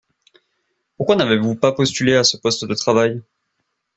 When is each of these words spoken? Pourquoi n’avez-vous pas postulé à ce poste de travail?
Pourquoi 0.97 1.15
n’avez-vous 1.15 1.53
pas 1.55 1.73
postulé 1.73 2.15
à 2.15 2.23
ce 2.23 2.35
poste 2.35 2.65
de 2.65 2.73
travail? 2.73 3.21